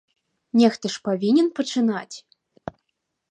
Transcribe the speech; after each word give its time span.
Нехта 0.61 0.85
ж 0.93 1.01
павінен 1.09 1.47
пачынаць. 1.59 2.15